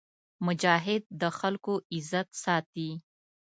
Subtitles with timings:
[0.45, 2.89] مجاهد د خلکو عزت ساتي.